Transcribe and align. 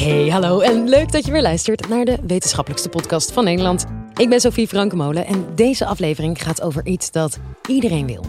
Hey, 0.00 0.28
hallo 0.28 0.60
en 0.60 0.88
leuk 0.88 1.12
dat 1.12 1.24
je 1.24 1.32
weer 1.32 1.42
luistert 1.42 1.88
naar 1.88 2.04
de 2.04 2.18
wetenschappelijkste 2.26 2.88
podcast 2.88 3.32
van 3.32 3.44
Nederland. 3.44 3.86
Ik 4.14 4.28
ben 4.28 4.40
Sophie 4.40 4.68
Frankemolen 4.68 5.26
en 5.26 5.46
deze 5.54 5.86
aflevering 5.86 6.42
gaat 6.42 6.62
over 6.62 6.86
iets 6.86 7.10
dat 7.10 7.38
iedereen 7.66 8.06
wil. 8.06 8.24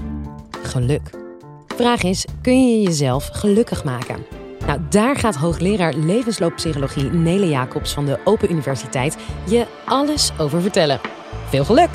Geluk. 0.63 1.09
Vraag 1.67 2.03
is, 2.03 2.25
kun 2.41 2.67
je 2.67 2.81
jezelf 2.81 3.29
gelukkig 3.31 3.83
maken? 3.83 4.25
Nou, 4.65 4.79
daar 4.89 5.15
gaat 5.15 5.35
hoogleraar 5.35 5.93
levenslooppsychologie 5.93 7.09
Nele 7.09 7.49
Jacobs 7.49 7.93
van 7.93 8.05
de 8.05 8.19
Open 8.23 8.51
Universiteit 8.51 9.17
je 9.45 9.65
alles 9.85 10.31
over 10.37 10.61
vertellen. 10.61 10.99
Veel 11.49 11.65
geluk! 11.65 11.89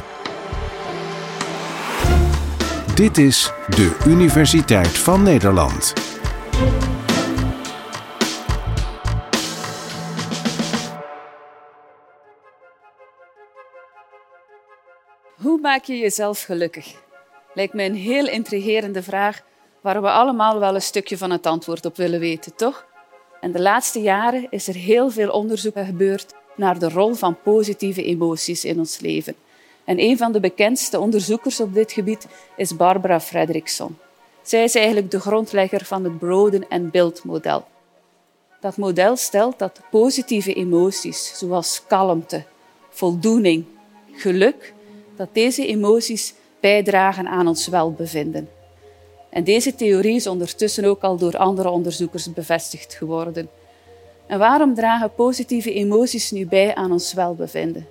Dit 2.95 3.19
is 3.19 3.53
de 3.69 3.97
Universiteit 4.07 4.99
van 4.99 5.23
Nederland. 5.23 5.93
Maak 15.67 15.85
je 15.85 15.99
jezelf 15.99 16.43
gelukkig? 16.43 16.95
Lijkt 17.55 17.75
me 17.75 17.83
een 17.83 17.95
heel 17.95 18.29
intrigerende 18.29 19.03
vraag 19.03 19.43
waar 19.81 20.03
we 20.03 20.11
allemaal 20.11 20.59
wel 20.59 20.75
een 20.75 20.83
stukje 20.83 21.19
van 21.19 21.31
het 21.31 21.47
antwoord 21.47 21.85
op 21.85 21.97
willen 21.97 22.21
weten, 22.21 22.55
toch? 22.55 22.87
En 23.41 23.53
de 23.53 23.61
laatste 23.61 24.01
jaren 24.01 24.47
is 24.51 24.69
er 24.69 24.75
heel 24.75 25.11
veel 25.11 25.31
onderzoek 25.31 25.75
gebeurd 25.75 26.35
naar 26.57 26.79
de 26.79 26.89
rol 26.89 27.15
van 27.15 27.37
positieve 27.43 28.05
emoties 28.05 28.65
in 28.65 28.79
ons 28.79 29.01
leven. 29.01 29.35
En 29.85 30.01
een 30.01 30.17
van 30.17 30.33
de 30.33 30.41
bekendste 30.41 31.01
onderzoekers 31.01 31.61
op 31.61 31.75
dit 31.75 31.93
gebied 31.93 32.27
is 32.57 32.77
Barbara 32.77 33.21
Fredrickson. 33.21 33.99
Zij 34.43 34.65
is 34.65 34.75
eigenlijk 34.75 35.11
de 35.11 35.21
grondlegger 35.21 35.85
van 35.85 36.05
het 36.05 36.19
Broden 36.19 36.69
en 36.69 36.91
Build 36.91 37.25
model. 37.25 37.67
Dat 38.61 38.77
model 38.77 39.17
stelt 39.17 39.59
dat 39.59 39.81
positieve 39.91 40.55
emoties, 40.55 41.39
zoals 41.39 41.83
kalmte, 41.87 42.45
voldoening, 42.89 43.65
geluk, 44.13 44.75
dat 45.17 45.29
deze 45.33 45.67
emoties 45.67 46.35
bijdragen 46.61 47.29
aan 47.29 47.49
ons 47.49 47.69
welbevinden. 47.69 48.49
En 49.31 49.45
deze 49.45 49.75
theorie 49.75 50.15
is 50.15 50.27
ondertussen 50.27 50.85
ook 50.85 51.03
al 51.03 51.17
door 51.17 51.37
andere 51.37 51.71
onderzoekers 51.71 52.33
bevestigd 52.33 52.95
geworden. 52.95 53.49
En 54.27 54.39
waarom 54.39 54.75
dragen 54.75 55.15
positieve 55.15 55.73
emoties 55.73 56.31
nu 56.31 56.47
bij 56.47 56.75
aan 56.75 56.93
ons 56.93 57.13
welbevinden? 57.13 57.87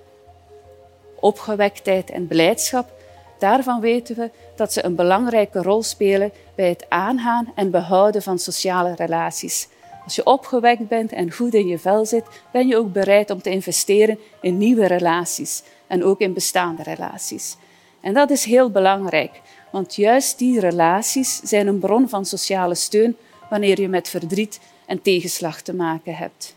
Opgewektheid 1.20 2.10
en 2.10 2.26
blijdschap, 2.26 2.92
daarvan 3.38 3.80
weten 3.80 4.16
we 4.16 4.30
dat 4.56 4.72
ze 4.72 4.84
een 4.84 4.94
belangrijke 4.94 5.62
rol 5.62 5.82
spelen 5.82 6.32
bij 6.54 6.68
het 6.68 6.86
aangaan 6.88 7.52
en 7.54 7.70
behouden 7.70 8.22
van 8.22 8.38
sociale 8.38 8.94
relaties. 8.94 9.68
Als 10.04 10.14
je 10.14 10.26
opgewekt 10.26 10.88
bent 10.88 11.12
en 11.12 11.32
goed 11.32 11.54
in 11.54 11.66
je 11.66 11.78
vel 11.78 12.06
zit, 12.06 12.24
ben 12.52 12.66
je 12.66 12.76
ook 12.76 12.92
bereid 12.92 13.30
om 13.30 13.42
te 13.42 13.50
investeren 13.50 14.18
in 14.40 14.58
nieuwe 14.58 14.86
relaties 14.86 15.62
en 15.86 16.04
ook 16.04 16.20
in 16.20 16.32
bestaande 16.32 16.82
relaties. 16.82 17.56
En 18.00 18.14
dat 18.14 18.30
is 18.30 18.44
heel 18.44 18.70
belangrijk, 18.70 19.40
want 19.70 19.94
juist 19.94 20.38
die 20.38 20.60
relaties 20.60 21.40
zijn 21.42 21.66
een 21.66 21.78
bron 21.78 22.08
van 22.08 22.24
sociale 22.24 22.74
steun 22.74 23.16
wanneer 23.50 23.80
je 23.80 23.88
met 23.88 24.08
verdriet 24.08 24.60
en 24.86 25.02
tegenslag 25.02 25.60
te 25.60 25.74
maken 25.74 26.14
hebt. 26.14 26.54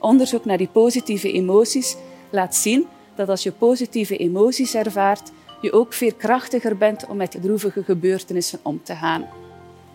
Onderzoek 0.00 0.44
naar 0.44 0.58
die 0.58 0.68
positieve 0.72 1.32
emoties 1.32 1.96
laat 2.30 2.54
zien 2.54 2.86
dat 3.14 3.28
als 3.28 3.42
je 3.42 3.52
positieve 3.52 4.16
emoties 4.16 4.74
ervaart, 4.74 5.30
je 5.60 5.72
ook 5.72 5.92
veerkrachtiger 5.92 6.76
bent 6.76 7.06
om 7.06 7.16
met 7.16 7.38
droevige 7.42 7.82
gebeurtenissen 7.82 8.58
om 8.62 8.80
te 8.82 8.94
gaan. 8.94 9.26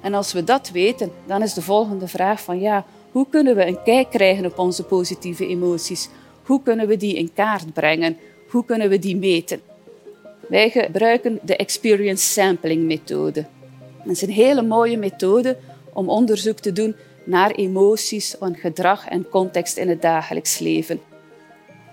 En 0.02 0.14
als 0.14 0.34
we 0.34 0.44
dat 0.44 0.70
weten, 0.70 1.12
dan 1.26 1.42
is 1.42 1.54
de 1.54 1.62
volgende 1.62 2.08
vraag 2.08 2.42
van 2.42 2.60
ja, 2.60 2.86
hoe 3.12 3.28
kunnen 3.30 3.56
we 3.56 3.68
een 3.68 3.84
kijk 3.84 4.10
krijgen 4.10 4.46
op 4.46 4.60
onze 4.60 4.84
positieve 4.84 5.48
emoties? 5.48 6.10
Hoe 6.52 6.62
kunnen 6.64 6.88
we 6.88 6.98
die 6.98 7.16
in 7.16 7.34
kaart 7.34 7.74
brengen? 7.74 8.18
Hoe 8.50 8.66
kunnen 8.66 8.90
we 8.90 9.00
die 9.00 9.16
meten? 9.16 9.62
Wij 10.48 10.70
gebruiken 10.70 11.40
de 11.42 11.56
experience 11.56 12.32
sampling 12.32 12.84
methode. 12.84 13.46
Dat 14.04 14.16
is 14.16 14.22
een 14.22 14.30
hele 14.30 14.62
mooie 14.62 14.98
methode 14.98 15.58
om 15.94 16.10
onderzoek 16.10 16.60
te 16.60 16.72
doen 16.72 16.96
naar 17.24 17.52
emoties 17.52 18.38
en 18.38 18.56
gedrag 18.56 19.08
en 19.08 19.30
context 19.30 19.78
in 19.78 19.90
het 19.90 20.02
dagelijks 20.02 20.60
leven. 20.60 21.02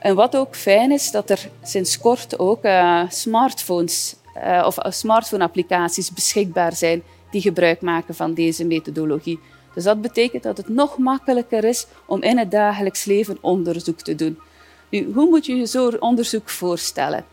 En 0.01 0.15
wat 0.15 0.37
ook 0.37 0.57
fijn 0.57 0.93
is, 0.93 1.11
dat 1.11 1.31
er 1.31 1.49
sinds 1.63 1.99
kort 1.99 2.39
ook 2.39 2.65
uh, 2.65 3.03
smartphones 3.09 4.17
uh, 4.37 4.65
of 4.67 4.85
uh, 4.85 4.93
smartphone-applicaties 4.93 6.13
beschikbaar 6.13 6.77
zijn 6.77 7.03
die 7.31 7.41
gebruik 7.41 7.81
maken 7.81 8.15
van 8.15 8.35
deze 8.35 8.65
methodologie. 8.65 9.41
Dus 9.75 9.85
dat 9.85 10.01
betekent 10.01 10.43
dat 10.43 10.57
het 10.57 10.69
nog 10.69 10.99
makkelijker 10.99 11.65
is 11.65 11.87
om 12.07 12.23
in 12.23 12.39
het 12.39 12.51
dagelijks 12.51 13.05
leven 13.05 13.39
onderzoek 13.41 14.01
te 14.01 14.15
doen. 14.15 14.39
Hoe 14.91 15.29
moet 15.29 15.47
je 15.47 15.57
je 15.57 15.67
zo'n 15.67 16.01
onderzoek 16.01 16.49
voorstellen? 16.49 17.25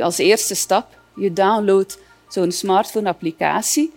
Als 0.00 0.18
eerste 0.18 0.54
stap, 0.54 0.86
je 1.16 1.32
downloadt 1.32 1.98
zo'n 2.28 2.52
smartphone-applicatie 2.52 3.92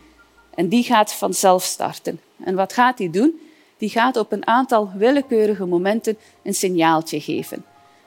en 0.56 0.68
die 0.68 0.84
gaat 0.84 1.14
vanzelf 1.14 1.64
starten. 1.64 2.20
En 2.44 2.56
wat 2.56 2.74
gaat 2.74 2.98
die 2.98 3.10
doen? 3.10 3.40
Die 3.78 3.90
gaat 3.90 4.18
op 4.18 4.32
een 4.32 4.48
aantal 4.48 4.92
willekeurige 4.96 5.66
momenten 5.66 6.18
een 6.44 6.54
signaaltje 6.54 7.22
geven. 7.22 7.66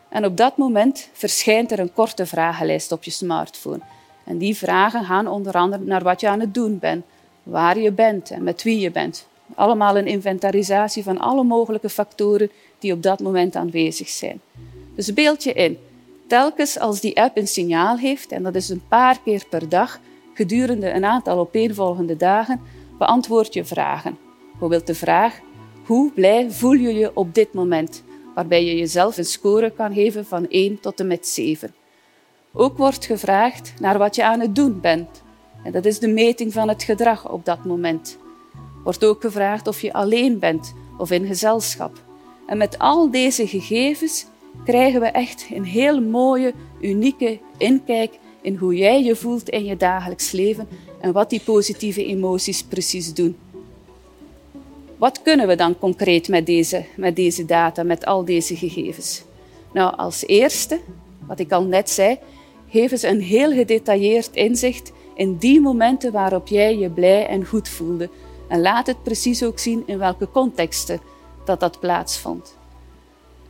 En 0.09 0.25
op 0.25 0.37
dat 0.37 0.57
moment 0.57 1.09
verschijnt 1.13 1.73
er 1.73 1.79
een 1.79 1.93
korte 1.93 2.27
vragenlijst 2.27 2.93
op 2.93 3.05
je 3.05 3.11
smartphone. 3.11 3.81
En 4.25 4.39
die 4.39 4.57
vragen 4.57 5.05
gaan 5.05 5.27
onder 5.27 5.53
andere 5.53 5.85
naar 5.85 6.03
wat 6.03 6.21
je 6.21 6.29
aan 6.29 6.41
het 6.41 6.55
doen 6.55 6.79
bent, 6.79 7.05
waar 7.43 7.79
je 7.79 7.93
bent 7.93 8.31
en 8.31 8.43
met 8.43 8.63
wie 8.63 8.79
je 8.79 8.91
bent. 8.91 9.27
Allemaal 9.55 9.97
een 9.97 10.07
inventarisatie 10.07 11.03
van 11.03 11.19
alle 11.19 11.45
mogelijke 11.45 11.89
factoren 11.89 12.51
die 12.79 12.93
op 12.93 13.03
dat 13.03 13.21
moment 13.21 13.57
aanwezig 13.57 14.09
zijn. 14.09 14.41
Dus 15.01 15.15
beeld 15.15 15.43
je 15.43 15.53
in, 15.53 15.79
telkens 16.27 16.79
als 16.79 17.01
die 17.01 17.21
app 17.21 17.37
een 17.37 17.47
signaal 17.47 17.99
heeft, 17.99 18.33
en 18.33 18.43
dat 18.43 18.55
is 18.55 18.69
een 18.69 18.83
paar 18.89 19.21
keer 19.23 19.45
per 19.51 19.69
dag, 19.69 20.01
gedurende 20.35 20.91
een 20.91 21.05
aantal 21.05 21.39
opeenvolgende 21.39 22.17
dagen, 22.17 22.61
beantwoord 22.99 23.55
je 23.55 23.65
vragen. 23.65 24.19
Bijvoorbeeld 24.51 24.87
de 24.87 24.95
vraag, 24.95 25.41
hoe 25.85 26.13
blij 26.13 26.51
voel 26.51 26.73
je 26.73 26.95
je 26.95 27.17
op 27.17 27.35
dit 27.35 27.53
moment? 27.53 28.03
Waarbij 28.35 28.65
je 28.65 28.77
jezelf 28.77 29.17
een 29.17 29.25
score 29.25 29.71
kan 29.71 29.93
geven 29.93 30.27
van 30.27 30.49
1 30.49 30.81
tot 30.81 31.01
en 31.01 31.07
met 31.07 31.27
7. 31.27 31.75
Ook 32.53 32.77
wordt 32.77 33.07
gevraagd 33.07 33.75
naar 33.79 33.99
wat 33.99 34.15
je 34.15 34.25
aan 34.25 34.41
het 34.41 34.55
doen 34.55 34.81
bent. 34.81 35.23
En 35.65 35.73
dat 35.73 35.85
is 35.85 35.99
de 35.99 36.09
meting 36.09 36.53
van 36.53 36.69
het 36.69 36.83
gedrag 36.83 37.31
op 37.31 37.45
dat 37.45 37.65
moment. 37.65 38.19
Wordt 38.85 39.05
ook 39.05 39.21
gevraagd 39.21 39.69
of 39.69 39.81
je 39.81 39.93
alleen 39.93 40.39
bent 40.39 40.75
of 40.99 41.11
in 41.11 41.27
gezelschap. 41.27 42.03
En 42.47 42.59
met 42.59 42.79
al 42.79 43.11
deze 43.11 43.47
gegevens 43.47 44.27
krijgen 44.65 45.01
we 45.01 45.07
echt 45.07 45.47
een 45.55 45.65
heel 45.65 46.01
mooie, 46.01 46.55
unieke 46.81 47.39
inkijk 47.59 48.19
in 48.41 48.57
hoe 48.57 48.75
jij 48.75 49.03
je 49.03 49.17
voelt 49.17 49.49
in 49.49 49.65
je 49.65 49.77
dagelijks 49.77 50.31
leven 50.33 50.69
en 51.01 51.13
wat 51.13 51.31
die 51.31 51.41
positieve 51.45 52.05
emoties 52.07 52.63
precies 52.63 53.15
doen. 53.15 53.37
Wat 54.97 55.23
kunnen 55.23 55.47
we 55.47 55.55
dan 55.55 55.79
concreet 55.79 56.29
met 56.29 56.47
deze, 56.47 56.85
met 56.97 57.17
deze 57.17 57.45
data, 57.45 57.83
met 57.83 58.05
al 58.05 58.25
deze 58.25 58.57
gegevens? 58.57 59.23
Nou, 59.73 59.97
als 59.97 60.27
eerste, 60.27 60.81
wat 61.27 61.39
ik 61.39 61.53
al 61.53 61.65
net 61.65 61.91
zei, 61.91 62.19
geven 62.69 62.99
ze 62.99 63.09
een 63.09 63.21
heel 63.21 63.53
gedetailleerd 63.53 64.31
inzicht 64.33 64.93
in 65.15 65.37
die 65.37 65.61
momenten 65.61 66.13
waarop 66.13 66.49
jij 66.49 66.79
je 66.79 66.91
blij 66.91 67.27
en 67.27 67.47
goed 67.47 67.69
voelde. 67.69 68.11
En 68.49 68.61
laat 68.61 68.87
het 68.87 69.03
precies 69.03 69.43
ook 69.43 69.59
zien 69.59 69.83
in 69.87 69.99
welke 69.99 70.31
contexten 70.31 71.01
dat 71.45 71.61
dat 71.61 71.81
plaatsvond. 71.81 72.59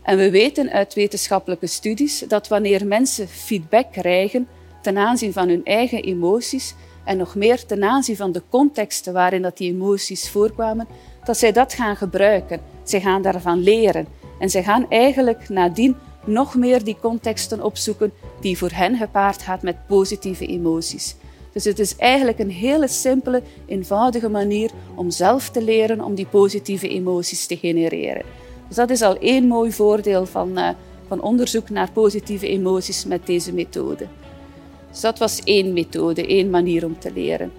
En 0.03 0.17
we 0.17 0.31
weten 0.31 0.71
uit 0.71 0.95
wetenschappelijke 0.95 1.67
studies 1.67 2.25
dat 2.29 2.49
wanneer 2.49 2.87
mensen 2.87 3.29
feedback 3.29 3.93
krijgen 3.93 4.49
ten 4.83 4.99
aanzien 4.99 5.33
van 5.33 5.49
hun 5.49 5.65
eigen 5.65 6.03
emoties 6.03 6.75
en 7.05 7.17
nog 7.17 7.35
meer 7.35 7.67
ten 7.67 7.85
aanzien 7.85 8.17
van 8.17 8.33
de 8.33 8.43
contexten 8.49 9.13
waarin 9.13 9.43
dat 9.43 9.57
die 9.57 9.73
emoties 9.73 10.31
voorkwamen, 10.31 10.87
dat 11.25 11.39
zij 11.39 11.53
dat 11.53 11.75
gaan 11.75 11.97
gebruiken. 11.97 12.61
Zij 12.83 13.01
gaan 13.01 13.23
daarvan 13.23 13.63
leren. 13.63 14.07
En 14.39 14.51
zij 14.51 14.63
gaan 14.63 14.87
eigenlijk 14.89 15.49
nadien 15.49 15.97
nog 16.25 16.55
meer 16.55 16.85
die 16.85 16.97
contexten 17.01 17.63
opzoeken 17.63 18.13
die 18.41 18.59
voor 18.59 18.71
hen 18.73 18.97
gepaard 18.97 19.43
gaat 19.43 19.63
met 19.63 19.87
positieve 19.87 20.47
emoties. 20.47 21.17
Dus 21.53 21.65
het 21.65 21.79
is 21.79 21.97
eigenlijk 21.97 22.39
een 22.39 22.51
hele 22.51 22.89
simpele, 22.89 23.43
eenvoudige 23.67 24.29
manier 24.29 24.71
om 24.95 25.11
zelf 25.11 25.49
te 25.51 25.63
leren 25.63 26.05
om 26.05 26.15
die 26.15 26.27
positieve 26.27 26.89
emoties 26.89 27.47
te 27.47 27.57
genereren. 27.57 28.25
Dus 28.71 28.79
dat 28.79 28.91
is 28.91 29.03
al 29.03 29.19
één 29.19 29.47
mooi 29.47 29.73
voordeel 29.73 30.27
van, 30.27 30.59
uh, 30.59 30.69
van 31.07 31.23
onderzoek 31.23 31.71
naar 31.71 31.91
positieve 31.93 32.49
emoties 32.49 33.05
met 33.05 33.27
deze 33.27 33.53
methode. 33.53 34.07
Dus 34.91 35.01
dat 35.01 35.19
was 35.19 35.41
één 35.45 35.73
methode, 35.73 36.27
één 36.27 36.51
manier 36.51 36.85
om 36.85 36.99
te 36.99 37.13
leren. 37.13 37.53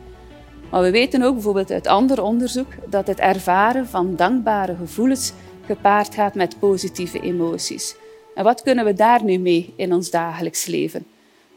Maar 0.70 0.82
we 0.82 0.92
weten 0.92 1.22
ook 1.22 1.34
bijvoorbeeld 1.34 1.72
uit 1.72 1.88
ander 1.88 2.22
onderzoek 2.22 2.68
dat 2.90 3.08
het 3.08 3.20
ervaren 3.20 3.88
van 3.88 4.16
dankbare 4.16 4.76
gevoelens 4.76 5.34
gepaard 5.66 6.14
gaat 6.14 6.36
met 6.36 6.60
positieve 6.60 7.20
emoties. 7.20 7.96
En 8.36 8.44
wat 8.44 8.62
kunnen 8.62 8.86
we 8.86 8.94
daar 8.94 9.24
nu 9.24 9.38
mee 9.38 9.74
in 9.76 9.94
ons 9.94 10.10
dagelijks 10.10 10.66
leven? 10.66 11.06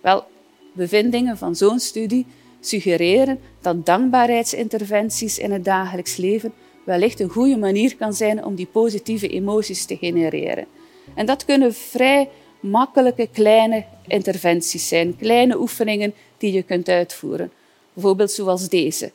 Wel, 0.00 0.24
bevindingen 0.72 1.38
van 1.38 1.56
zo'n 1.56 1.78
studie 1.78 2.26
suggereren 2.60 3.38
dat 3.60 3.86
dankbaarheidsinterventies 3.86 5.38
in 5.38 5.52
het 5.52 5.64
dagelijks 5.64 6.16
leven 6.16 6.52
wellicht 6.84 7.20
een 7.20 7.28
goede 7.28 7.56
manier 7.56 7.96
kan 7.96 8.12
zijn 8.12 8.44
om 8.44 8.54
die 8.54 8.66
positieve 8.66 9.28
emoties 9.28 9.84
te 9.84 9.96
genereren. 9.96 10.66
En 11.14 11.26
dat 11.26 11.44
kunnen 11.44 11.74
vrij 11.74 12.28
makkelijke 12.60 13.28
kleine 13.32 13.84
interventies 14.06 14.88
zijn, 14.88 15.16
kleine 15.16 15.58
oefeningen 15.58 16.14
die 16.38 16.52
je 16.52 16.62
kunt 16.62 16.88
uitvoeren. 16.88 17.50
Bijvoorbeeld 17.92 18.30
zoals 18.30 18.68
deze. 18.68 19.12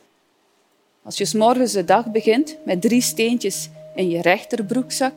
Als 1.02 1.16
je 1.16 1.24
s 1.24 1.34
morgens 1.34 1.72
de 1.72 1.84
dag 1.84 2.10
begint 2.10 2.56
met 2.64 2.80
drie 2.80 3.02
steentjes 3.02 3.68
in 3.94 4.10
je 4.10 4.22
rechterbroekzak 4.22 5.12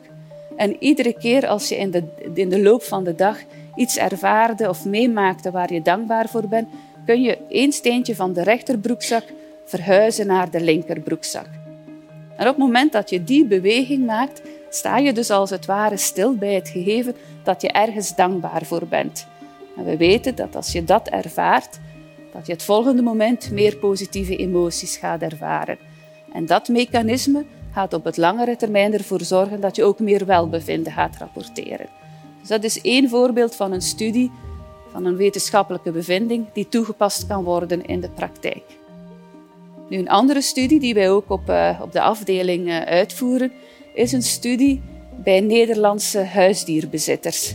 en 0.56 0.76
iedere 0.82 1.12
keer 1.12 1.46
als 1.46 1.68
je 1.68 1.76
in 1.76 1.90
de, 1.90 2.02
in 2.34 2.48
de 2.48 2.62
loop 2.62 2.82
van 2.82 3.04
de 3.04 3.14
dag 3.14 3.38
iets 3.76 3.96
ervaarde 3.96 4.68
of 4.68 4.84
meemaakte 4.84 5.50
waar 5.50 5.72
je 5.72 5.82
dankbaar 5.82 6.28
voor 6.28 6.48
bent, 6.48 6.68
kun 7.06 7.22
je 7.22 7.38
één 7.48 7.72
steentje 7.72 8.14
van 8.14 8.32
de 8.32 8.42
rechterbroekzak 8.42 9.24
verhuizen 9.64 10.26
naar 10.26 10.50
de 10.50 10.60
linkerbroekzak. 10.60 11.63
En 12.36 12.48
op 12.48 12.56
het 12.56 12.64
moment 12.64 12.92
dat 12.92 13.10
je 13.10 13.24
die 13.24 13.44
beweging 13.44 14.06
maakt, 14.06 14.42
sta 14.70 14.98
je 14.98 15.12
dus 15.12 15.30
als 15.30 15.50
het 15.50 15.66
ware 15.66 15.96
stil 15.96 16.34
bij 16.34 16.54
het 16.54 16.68
gegeven 16.68 17.14
dat 17.42 17.62
je 17.62 17.68
ergens 17.68 18.14
dankbaar 18.14 18.64
voor 18.64 18.86
bent. 18.86 19.26
En 19.76 19.84
we 19.84 19.96
weten 19.96 20.34
dat 20.34 20.56
als 20.56 20.72
je 20.72 20.84
dat 20.84 21.08
ervaart, 21.08 21.78
dat 22.32 22.46
je 22.46 22.52
het 22.52 22.62
volgende 22.62 23.02
moment 23.02 23.50
meer 23.50 23.76
positieve 23.76 24.36
emoties 24.36 24.96
gaat 24.96 25.22
ervaren. 25.22 25.78
En 26.32 26.46
dat 26.46 26.68
mechanisme 26.68 27.44
gaat 27.72 27.92
op 27.92 28.04
het 28.04 28.16
langere 28.16 28.56
termijn 28.56 28.92
ervoor 28.92 29.20
zorgen 29.20 29.60
dat 29.60 29.76
je 29.76 29.84
ook 29.84 29.98
meer 29.98 30.26
welbevinden 30.26 30.92
gaat 30.92 31.16
rapporteren. 31.16 31.88
Dus 32.40 32.48
dat 32.48 32.64
is 32.64 32.80
één 32.80 33.08
voorbeeld 33.08 33.54
van 33.54 33.72
een 33.72 33.82
studie, 33.82 34.30
van 34.92 35.04
een 35.04 35.16
wetenschappelijke 35.16 35.90
bevinding 35.90 36.46
die 36.52 36.68
toegepast 36.68 37.26
kan 37.26 37.44
worden 37.44 37.86
in 37.86 38.00
de 38.00 38.10
praktijk. 38.10 38.62
Nu, 39.88 39.98
een 39.98 40.08
andere 40.08 40.40
studie 40.40 40.80
die 40.80 40.94
wij 40.94 41.10
ook 41.10 41.30
op, 41.30 41.50
uh, 41.50 41.80
op 41.82 41.92
de 41.92 42.00
afdeling 42.00 42.66
uh, 42.66 42.80
uitvoeren, 42.80 43.52
is 43.94 44.12
een 44.12 44.22
studie 44.22 44.82
bij 45.24 45.40
Nederlandse 45.40 46.24
huisdierbezitters. 46.24 47.54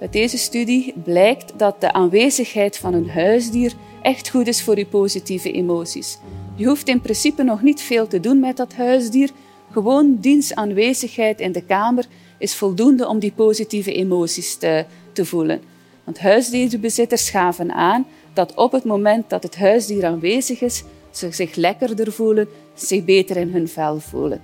Uit 0.00 0.12
deze 0.12 0.38
studie 0.38 0.94
blijkt 1.04 1.52
dat 1.56 1.80
de 1.80 1.92
aanwezigheid 1.92 2.76
van 2.76 2.94
een 2.94 3.10
huisdier 3.10 3.72
echt 4.02 4.30
goed 4.30 4.46
is 4.46 4.62
voor 4.62 4.78
je 4.78 4.86
positieve 4.86 5.52
emoties. 5.52 6.18
Je 6.54 6.66
hoeft 6.66 6.88
in 6.88 7.00
principe 7.00 7.42
nog 7.42 7.62
niet 7.62 7.80
veel 7.80 8.06
te 8.06 8.20
doen 8.20 8.40
met 8.40 8.56
dat 8.56 8.74
huisdier. 8.74 9.30
Gewoon 9.70 10.16
dienstaanwezigheid 10.20 11.40
in 11.40 11.52
de 11.52 11.62
kamer 11.62 12.04
is 12.38 12.54
voldoende 12.54 13.08
om 13.08 13.18
die 13.18 13.32
positieve 13.32 13.92
emoties 13.92 14.56
te, 14.56 14.84
te 15.12 15.24
voelen. 15.24 15.60
Want 16.04 16.18
huisdierbezitters 16.18 17.30
gaven 17.30 17.72
aan 17.72 18.06
dat 18.32 18.54
op 18.54 18.72
het 18.72 18.84
moment 18.84 19.30
dat 19.30 19.42
het 19.42 19.56
huisdier 19.56 20.06
aanwezig 20.06 20.60
is, 20.60 20.84
ze 21.10 21.30
zich 21.30 21.54
lekkerder 21.54 22.12
voelen, 22.12 22.48
zich 22.74 23.04
beter 23.04 23.36
in 23.36 23.52
hun 23.52 23.68
vel 23.68 24.00
voelen. 24.00 24.40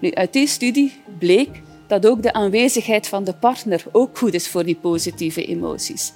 Nu, 0.00 0.12
uit 0.12 0.32
die 0.32 0.46
studie 0.46 0.92
bleek 1.18 1.62
dat 1.86 2.06
ook 2.06 2.22
de 2.22 2.32
aanwezigheid 2.32 3.08
van 3.08 3.24
de 3.24 3.32
partner 3.32 3.84
ook 3.92 4.18
goed 4.18 4.34
is 4.34 4.48
voor 4.48 4.64
die 4.64 4.78
positieve 4.80 5.46
emoties. 5.46 6.12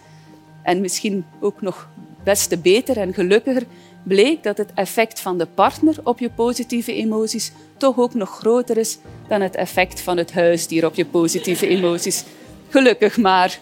En 0.63 0.81
misschien 0.81 1.25
ook 1.41 1.61
nog 1.61 1.89
best 2.25 2.49
te 2.49 2.59
beter 2.59 2.97
en 2.97 3.15
gelukkiger 3.15 3.67
bleek 4.03 4.43
dat 4.43 4.59
het 4.59 4.71
effect 4.75 5.21
van 5.21 5.39
de 5.39 5.47
partner 5.47 5.97
op 6.05 6.19
je 6.19 6.31
positieve 6.31 6.95
emoties 6.95 7.53
toch 7.77 7.99
ook 7.99 8.15
nog 8.15 8.39
groter 8.39 8.77
is 8.77 8.99
dan 9.29 9.41
het 9.41 9.55
effect 9.55 10.01
van 10.01 10.17
het 10.17 10.33
huisdier 10.33 10.87
op 10.87 10.95
je 10.95 11.07
positieve 11.07 11.67
emoties. 11.67 12.25
Gelukkig 12.69 13.17
maar. 13.17 13.59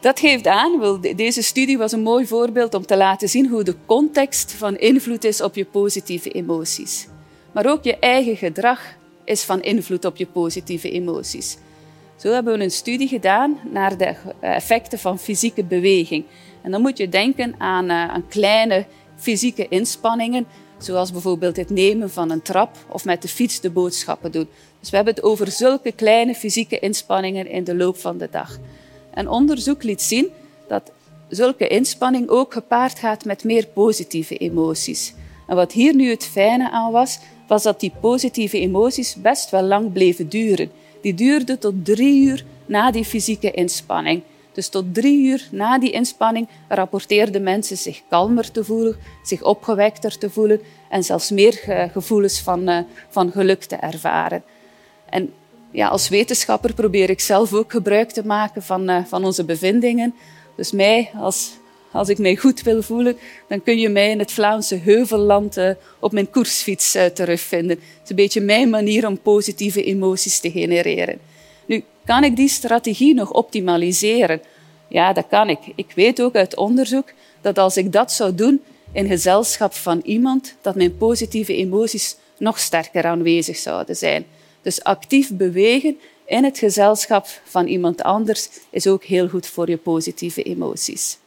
Dat 0.00 0.20
geeft 0.20 0.46
aan, 0.46 1.00
deze 1.16 1.42
studie 1.42 1.78
was 1.78 1.92
een 1.92 2.02
mooi 2.02 2.26
voorbeeld 2.26 2.74
om 2.74 2.86
te 2.86 2.96
laten 2.96 3.28
zien 3.28 3.48
hoe 3.48 3.64
de 3.64 3.74
context 3.86 4.52
van 4.52 4.76
invloed 4.76 5.24
is 5.24 5.42
op 5.42 5.54
je 5.54 5.64
positieve 5.64 6.30
emoties. 6.30 7.06
Maar 7.52 7.66
ook 7.66 7.84
je 7.84 7.98
eigen 7.98 8.36
gedrag 8.36 8.80
is 9.24 9.42
van 9.42 9.62
invloed 9.62 10.04
op 10.04 10.16
je 10.16 10.26
positieve 10.26 10.90
emoties. 10.90 11.56
Zo 12.16 12.32
hebben 12.32 12.58
we 12.58 12.64
een 12.64 12.70
studie 12.70 13.08
gedaan 13.08 13.58
naar 13.70 13.96
de 13.96 14.14
effecten 14.40 14.98
van 14.98 15.18
fysieke 15.18 15.64
beweging. 15.64 16.24
En 16.62 16.70
dan 16.70 16.80
moet 16.80 16.98
je 16.98 17.08
denken 17.08 17.54
aan, 17.58 17.84
uh, 17.84 18.08
aan 18.08 18.28
kleine 18.28 18.86
fysieke 19.16 19.68
inspanningen, 19.68 20.46
zoals 20.78 21.12
bijvoorbeeld 21.12 21.56
het 21.56 21.70
nemen 21.70 22.10
van 22.10 22.30
een 22.30 22.42
trap 22.42 22.76
of 22.88 23.04
met 23.04 23.22
de 23.22 23.28
fiets 23.28 23.60
de 23.60 23.70
boodschappen 23.70 24.32
doen. 24.32 24.48
Dus 24.80 24.90
we 24.90 24.96
hebben 24.96 25.14
het 25.14 25.22
over 25.22 25.50
zulke 25.50 25.92
kleine 25.92 26.34
fysieke 26.34 26.78
inspanningen 26.78 27.46
in 27.46 27.64
de 27.64 27.76
loop 27.76 27.96
van 27.96 28.18
de 28.18 28.28
dag. 28.30 28.58
En 29.10 29.28
onderzoek 29.28 29.82
liet 29.82 30.02
zien 30.02 30.28
dat 30.68 30.90
zulke 31.28 31.68
inspanning 31.68 32.28
ook 32.28 32.52
gepaard 32.52 32.98
gaat 32.98 33.24
met 33.24 33.44
meer 33.44 33.66
positieve 33.66 34.36
emoties. 34.36 35.14
En 35.46 35.56
wat 35.56 35.72
hier 35.72 35.94
nu 35.94 36.10
het 36.10 36.24
fijne 36.24 36.70
aan 36.70 36.92
was, 36.92 37.18
was 37.46 37.62
dat 37.62 37.80
die 37.80 37.92
positieve 38.00 38.58
emoties 38.58 39.16
best 39.16 39.50
wel 39.50 39.62
lang 39.62 39.92
bleven 39.92 40.28
duren. 40.28 40.70
Die 41.02 41.14
duurden 41.14 41.58
tot 41.58 41.84
drie 41.84 42.24
uur 42.24 42.44
na 42.66 42.90
die 42.90 43.04
fysieke 43.04 43.50
inspanning. 43.50 44.22
Dus 44.52 44.68
tot 44.68 44.94
drie 44.94 45.26
uur 45.26 45.48
na 45.50 45.78
die 45.78 45.90
inspanning 45.90 46.48
rapporteerden 46.68 47.42
mensen 47.42 47.76
zich 47.76 48.02
kalmer 48.08 48.50
te 48.50 48.64
voelen, 48.64 48.96
zich 49.22 49.42
opgewekter 49.42 50.18
te 50.18 50.30
voelen 50.30 50.60
en 50.88 51.04
zelfs 51.04 51.30
meer 51.30 51.88
gevoelens 51.92 52.40
van, 52.40 52.68
uh, 52.68 52.78
van 53.08 53.30
geluk 53.32 53.64
te 53.64 53.76
ervaren. 53.76 54.42
En 55.08 55.32
ja, 55.70 55.88
als 55.88 56.08
wetenschapper 56.08 56.74
probeer 56.74 57.10
ik 57.10 57.20
zelf 57.20 57.54
ook 57.54 57.70
gebruik 57.70 58.10
te 58.10 58.26
maken 58.26 58.62
van, 58.62 58.90
uh, 58.90 59.04
van 59.04 59.24
onze 59.24 59.44
bevindingen. 59.44 60.14
Dus 60.56 60.72
mij, 60.72 61.10
als, 61.16 61.50
als 61.92 62.08
ik 62.08 62.18
mij 62.18 62.36
goed 62.36 62.62
wil 62.62 62.82
voelen, 62.82 63.16
dan 63.48 63.62
kun 63.62 63.78
je 63.78 63.88
mij 63.88 64.10
in 64.10 64.18
het 64.18 64.32
Vlaamse 64.32 64.76
heuvelland 64.76 65.58
uh, 65.58 65.70
op 65.98 66.12
mijn 66.12 66.30
koersfiets 66.30 66.96
uh, 66.96 67.04
terugvinden. 67.04 67.76
Het 67.76 68.02
is 68.04 68.10
een 68.10 68.16
beetje 68.16 68.40
mijn 68.40 68.70
manier 68.70 69.06
om 69.06 69.20
positieve 69.20 69.84
emoties 69.84 70.40
te 70.40 70.50
genereren. 70.50 71.18
Nu, 71.66 71.84
kan 72.04 72.24
ik 72.24 72.36
die 72.36 72.48
strategie 72.48 73.14
nog 73.14 73.32
optimaliseren? 73.32 74.40
Ja, 74.88 75.12
dat 75.12 75.26
kan 75.28 75.48
ik. 75.48 75.58
Ik 75.74 75.92
weet 75.94 76.22
ook 76.22 76.34
uit 76.34 76.56
onderzoek 76.56 77.12
dat 77.40 77.58
als 77.58 77.76
ik 77.76 77.92
dat 77.92 78.12
zou 78.12 78.34
doen 78.34 78.62
in 78.92 79.06
gezelschap 79.06 79.74
van 79.74 80.00
iemand, 80.04 80.54
dat 80.60 80.74
mijn 80.74 80.96
positieve 80.96 81.56
emoties 81.56 82.16
nog 82.38 82.58
sterker 82.58 83.04
aanwezig 83.04 83.56
zouden 83.56 83.96
zijn. 83.96 84.24
Dus 84.62 84.84
actief 84.84 85.32
bewegen 85.32 85.98
in 86.24 86.44
het 86.44 86.58
gezelschap 86.58 87.26
van 87.44 87.66
iemand 87.66 88.02
anders 88.02 88.48
is 88.70 88.86
ook 88.86 89.04
heel 89.04 89.28
goed 89.28 89.46
voor 89.46 89.68
je 89.68 89.76
positieve 89.76 90.42
emoties. 90.42 91.18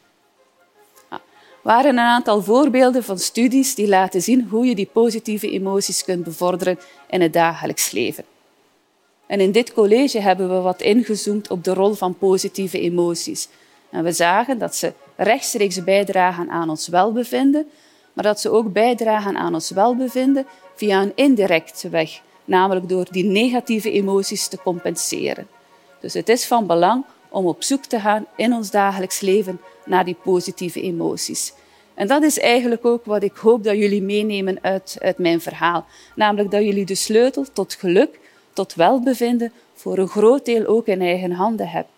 Er 1.09 1.19
waren 1.61 1.91
een 1.91 1.99
aantal 1.99 2.41
voorbeelden 2.41 3.03
van 3.03 3.19
studies 3.19 3.75
die 3.75 3.87
laten 3.87 4.21
zien 4.21 4.47
hoe 4.49 4.65
je 4.65 4.75
die 4.75 4.89
positieve 4.93 5.51
emoties 5.51 6.03
kunt 6.03 6.23
bevorderen 6.23 6.79
in 7.09 7.21
het 7.21 7.33
dagelijks 7.33 7.91
leven. 7.91 8.25
En 9.25 9.39
in 9.39 9.51
dit 9.51 9.73
college 9.73 10.19
hebben 10.19 10.49
we 10.49 10.61
wat 10.61 10.81
ingezoomd 10.81 11.49
op 11.49 11.63
de 11.63 11.73
rol 11.73 11.93
van 11.93 12.17
positieve 12.17 12.79
emoties. 12.79 13.47
En 13.89 14.03
we 14.03 14.11
zagen 14.11 14.57
dat 14.57 14.75
ze 14.75 14.93
rechtstreeks 15.15 15.83
bijdragen 15.83 16.49
aan 16.49 16.69
ons 16.69 16.87
welbevinden, 16.87 17.67
maar 18.13 18.23
dat 18.23 18.39
ze 18.41 18.49
ook 18.49 18.73
bijdragen 18.73 19.37
aan 19.37 19.53
ons 19.53 19.69
welbevinden 19.69 20.45
via 20.75 21.01
een 21.01 21.11
indirecte 21.15 21.89
weg, 21.89 22.21
namelijk 22.45 22.89
door 22.89 23.07
die 23.11 23.23
negatieve 23.23 23.91
emoties 23.91 24.47
te 24.47 24.57
compenseren. 24.57 25.47
Dus 25.99 26.13
het 26.13 26.29
is 26.29 26.45
van 26.45 26.67
belang 26.67 27.05
om 27.29 27.45
op 27.45 27.63
zoek 27.63 27.83
te 27.85 27.99
gaan 27.99 28.25
in 28.35 28.53
ons 28.53 28.71
dagelijks 28.71 29.19
leven 29.19 29.61
naar 29.85 30.05
die 30.05 30.17
positieve 30.23 30.81
emoties. 30.81 31.53
En 31.93 32.07
dat 32.07 32.23
is 32.23 32.39
eigenlijk 32.39 32.85
ook 32.85 33.05
wat 33.05 33.23
ik 33.23 33.35
hoop 33.35 33.63
dat 33.63 33.77
jullie 33.77 34.01
meenemen 34.01 34.57
uit, 34.61 34.97
uit 35.01 35.17
mijn 35.17 35.41
verhaal. 35.41 35.85
Namelijk 36.15 36.51
dat 36.51 36.63
jullie 36.63 36.85
de 36.85 36.95
sleutel 36.95 37.45
tot 37.53 37.73
geluk, 37.73 38.19
tot 38.53 38.75
welbevinden, 38.75 39.51
voor 39.73 39.97
een 39.97 40.07
groot 40.07 40.45
deel 40.45 40.65
ook 40.65 40.87
in 40.87 41.01
eigen 41.01 41.31
handen 41.31 41.67
hebben. 41.67 41.91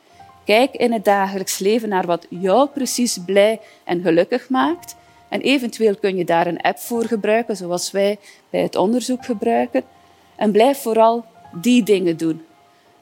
Kijk 0.46 0.74
in 0.74 0.94
het 0.94 1.06
dagelijks 1.06 1.60
leven 1.60 1.90
naar 1.90 2.06
wat 2.06 2.26
jou 2.30 2.70
precies 2.70 3.18
blij 3.26 3.60
en 3.84 4.02
gelukkig 4.02 4.50
maakt. 4.50 4.96
En 5.30 5.42
eventueel 5.42 5.96
kun 5.96 6.16
je 6.16 6.26
daar 6.26 6.48
een 6.48 6.62
app 6.62 6.78
voor 6.78 7.06
gebruiken, 7.06 7.56
zoals 7.56 7.92
wij 7.92 8.18
bij 8.50 8.62
het 8.62 8.76
onderzoek 8.76 9.26
gebruiken. 9.26 9.84
En 10.36 10.52
blijf 10.52 10.82
vooral 10.82 11.26
die 11.62 11.84
dingen 11.84 12.18
doen. 12.18 12.42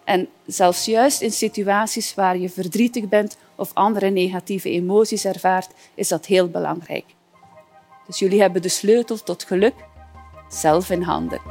En 0.04 0.28
zelfs 0.46 0.86
juist 0.86 1.22
in 1.22 1.32
situaties 1.32 2.14
waar 2.14 2.38
je 2.38 2.50
verdrietig 2.50 3.10
bent 3.10 3.38
of 3.56 3.72
andere 3.74 4.10
negatieve 4.10 4.70
emoties 4.70 5.26
ervaart, 5.26 5.70
is 5.94 6.08
dat 6.08 6.26
heel 6.26 6.48
belangrijk. 6.48 7.06
Dus 8.08 8.20
jullie 8.20 8.42
hebben 8.42 8.62
de 8.62 8.70
sleutel 8.70 9.24
tot 9.24 9.44
geluk 9.44 9.74
zelf 10.50 10.90
in 10.90 11.02
handen. 11.02 11.42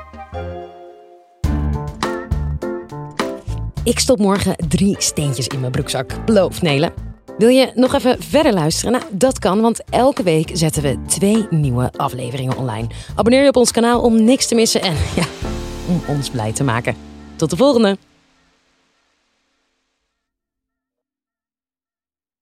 Ik 3.84 3.98
stop 3.98 4.18
morgen 4.18 4.56
drie 4.68 4.96
steentjes 4.98 5.46
in 5.46 5.60
mijn 5.60 5.72
broekzak. 5.72 6.24
Beloof, 6.24 6.62
Nele. 6.62 6.92
Wil 7.38 7.48
je 7.48 7.70
nog 7.74 7.94
even 7.94 8.22
verder 8.22 8.52
luisteren? 8.52 8.92
Nou, 8.92 9.04
dat 9.10 9.38
kan, 9.38 9.60
want 9.60 9.82
elke 9.90 10.22
week 10.22 10.50
zetten 10.52 10.82
we 10.82 10.98
twee 11.06 11.46
nieuwe 11.50 11.92
afleveringen 11.96 12.56
online. 12.56 12.86
Abonneer 13.14 13.42
je 13.42 13.48
op 13.48 13.56
ons 13.56 13.70
kanaal 13.70 14.00
om 14.00 14.24
niks 14.24 14.46
te 14.46 14.54
missen 14.54 14.82
en 14.82 14.94
ja, 15.16 15.24
om 15.92 16.16
ons 16.16 16.30
blij 16.30 16.52
te 16.52 16.64
maken. 16.64 16.96
Tot 17.36 17.50
de 17.50 17.56
volgende! 17.56 17.96